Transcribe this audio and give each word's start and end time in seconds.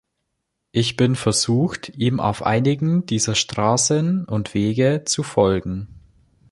Ich 0.71 0.97
bin 0.97 1.15
versucht, 1.15 1.89
ihm 1.95 2.19
auf 2.19 2.41
einigen 2.41 3.05
dieser 3.05 3.35
Straßen 3.35 4.25
und 4.25 4.55
Wege 4.55 5.03
zu 5.05 5.21
folgen. 5.21 5.89